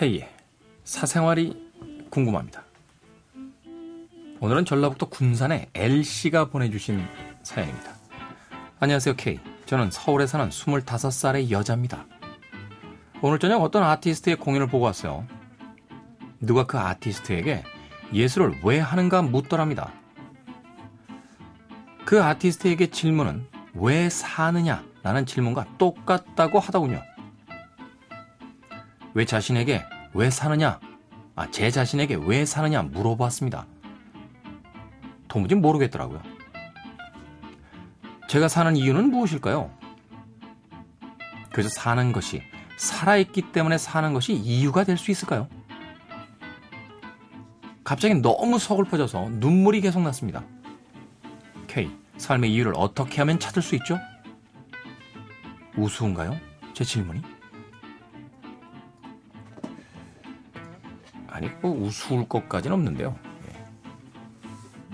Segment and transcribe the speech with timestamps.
[0.00, 0.26] K의
[0.82, 1.72] 사생활이
[2.08, 2.64] 궁금합니다.
[4.40, 7.04] 오늘은 전라북도 군산의 L씨가 보내주신
[7.42, 7.92] 사연입니다.
[8.78, 9.38] 안녕하세요, K.
[9.66, 12.06] 저는 서울에 사는 25살의 여자입니다.
[13.20, 15.26] 오늘 저녁 어떤 아티스트의 공연을 보고 왔어요.
[16.40, 17.62] 누가 그 아티스트에게
[18.14, 19.92] 예술을 왜 하는가 묻더랍니다.
[22.06, 24.82] 그 아티스트에게 질문은 왜 사느냐?
[25.02, 27.02] 라는 질문과 똑같다고 하더군요.
[29.14, 30.80] 왜 자신에게 왜 사느냐?
[31.36, 33.66] 아, 제 자신에게 왜 사느냐 물어봤습니다.
[35.28, 36.20] 도무지 모르겠더라고요.
[38.28, 39.70] 제가 사는 이유는 무엇일까요?
[41.52, 42.42] 그래서 사는 것이
[42.76, 45.48] 살아있기 때문에 사는 것이 이유가 될 수 있을까요?
[47.82, 50.44] 갑자기 너무 서글퍼져서 눈물이 계속 났습니다.
[51.66, 53.98] K, 삶의 이유를 어떻게 하면 찾을 수 있죠?
[55.76, 56.38] 우스운가요?
[56.72, 57.20] 제 질문이?
[61.40, 63.18] 아니, 뭐 우스울 것까지는 없는데요.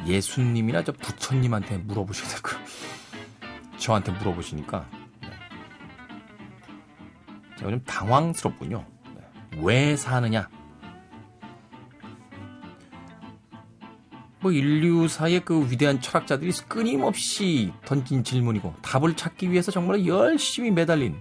[0.07, 0.15] 예.
[0.15, 2.65] 예수님이나 저 부처님한테 물어보셔야 될 거예요.
[3.79, 4.89] 저한테 물어보시니까
[5.23, 5.29] 네.
[7.59, 8.85] 제가 좀 당황스럽군요.
[9.17, 9.61] 네.
[9.61, 10.49] 왜 사느냐?
[14.41, 21.21] 뭐 인류사의 그 위대한 철학자들이 끊임없이 던진 질문이고 답을 찾기 위해서 정말 열심히 매달린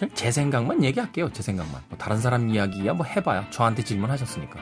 [0.00, 1.30] 그냥 제 생각만 얘기할게요.
[1.30, 1.82] 제 생각만.
[1.90, 3.44] 뭐 다른 사람 이야기야 뭐 해봐요.
[3.50, 4.58] 저한테 질문하셨으니까.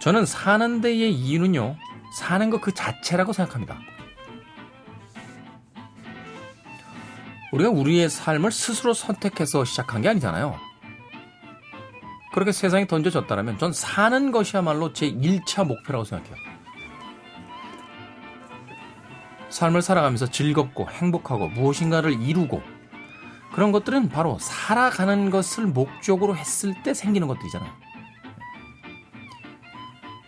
[0.00, 1.76] 저는 사는 데의 이유는요.
[2.18, 3.78] 사는 것 그 자체라고 생각합니다.
[7.52, 10.58] 우리가 우리의 삶을 스스로 선택해서 시작한 게 아니잖아요.
[12.32, 16.36] 그렇게 세상에 던져졌다면 전 사는 것이야말로 제 1차 목표라고 생각해요.
[19.48, 22.75] 삶을 살아가면서 즐겁고 행복하고 무엇인가를 이루고
[23.56, 27.72] 그런 것들은 바로 살아가는 것을 목적으로 했을 때 생기는 것들이잖아요.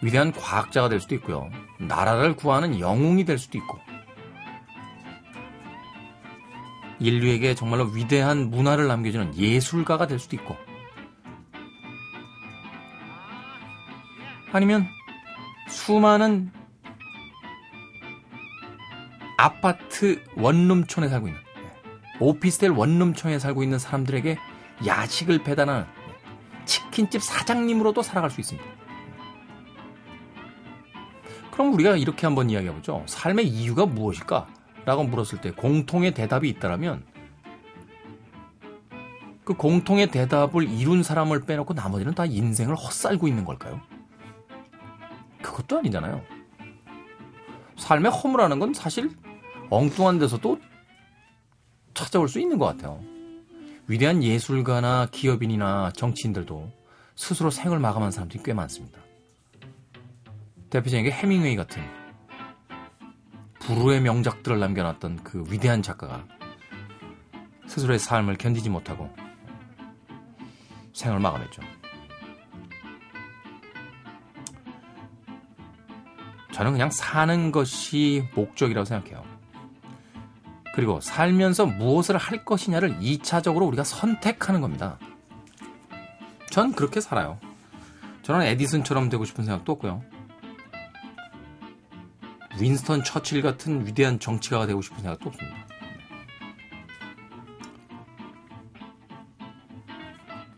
[0.01, 1.51] 위대한 과학자가 될 수도 있고요.
[1.79, 3.79] 나라를 구하는 영웅이 될 수도 있고.
[7.01, 10.57] 인류에게 정말로 위대한 문화를 남겨주는 예술가가 될 수도 있고.
[14.53, 14.87] 아니면
[15.69, 16.51] 수많은
[19.37, 21.48] 아파트 원룸촌에 살고 있는
[22.21, 24.39] 오피스텔 원룸촌에 살고 있는 사람들에게
[24.87, 25.85] 야식을 배달하는
[26.65, 28.69] 치킨집 사장님으로도 살아갈 수 있습니다.
[31.51, 33.03] 그럼 우리가 이렇게 한번 이야기해보죠.
[33.07, 34.47] 삶의 이유가 무엇일까?
[34.85, 37.05] 라고 물었을 때 공통의 대답이 있다면
[39.45, 43.81] 그 공통의 대답을 이룬 사람을 빼놓고 나머지는 다 인생을 헛살고 있는 걸까요?
[45.43, 46.23] 그것도 아니잖아요.
[47.77, 49.11] 삶의 허무라는 건 사실
[49.71, 50.59] 엉뚱한 데서도
[51.99, 53.03] 찾아올 수 있는 것 같아요.
[53.89, 56.71] 위대한 예술가나 기업인이나 정치인들도
[57.17, 59.01] 스스로 생을 마감한 사람들이 꽤 많습니다.
[60.71, 61.83] 대표적인 게 해밍웨이 같은
[63.59, 66.25] 불후의 명작들을 남겨놨던 그 위대한 작가가
[67.67, 69.11] 스스로의 삶을 견디지 못하고
[70.93, 71.63] 생을 마감했죠.
[76.53, 79.38] 저는 그냥 사는 것이 목적이라고 생각해요.
[80.79, 84.97] 그리고 살면서 무엇을 할 것이냐를 2차적으로 우리가 선택하는 겁니다.
[86.51, 87.41] 전 그렇게 살아요.
[88.23, 90.05] 저는 에디슨처럼 되고 싶은 생각도 없고요.
[92.61, 95.67] 윈스턴 처칠 같은 위대한 정치가가 되고 싶은 생각도 없습니다.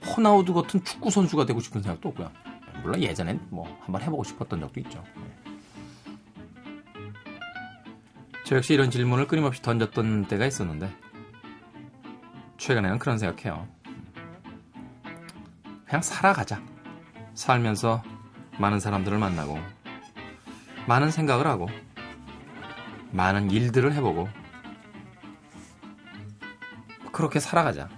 [0.05, 2.31] 호나우드 같은 축구 선수가 되고 싶은 생각도 없고요.
[2.83, 5.03] 물론 예전엔 뭐 한번 해보고 싶었던 적도 있죠.
[8.51, 10.93] 저 역시 이런 질문을 끊임없이 던졌던 때가 있었는데
[12.59, 13.69] 최근에는 그런 생각해요.
[15.87, 16.61] 그냥 살아가자.
[17.35, 18.03] 살면서
[18.59, 19.57] 많은 사람들을 만나고
[20.89, 21.69] 많은 생각을 하고
[23.13, 24.29] 많은 일들을 해보고
[27.13, 27.89] 그렇게 살아가자.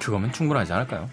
[0.00, 1.10] 그거면 충분하지 않을까요?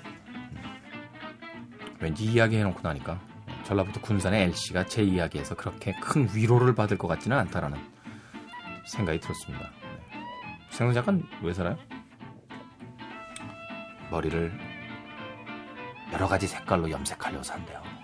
[2.00, 3.29] 왠지 이야기 해놓고 나니까
[3.70, 7.78] 전라북도 군산의 L씨가 제 이야기에서 그렇게 큰 위로를 받을 것 같지는 않다라는
[8.88, 9.70] 생각이 들었습니다.
[10.72, 11.78] 생각 잠깐 왜 살아요?
[14.10, 14.52] 머리를
[16.14, 17.99] 여러 가지 색깔로 염색하려고 산대요.